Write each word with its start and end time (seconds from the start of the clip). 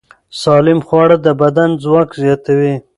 سالم 0.41 0.79
خواړه 0.87 1.17
د 1.25 1.27
بدن 1.41 1.69
ځواک 1.83 2.09
زیاتوي. 2.21 2.73